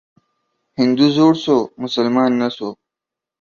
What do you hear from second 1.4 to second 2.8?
سو، مسلمان نه سو.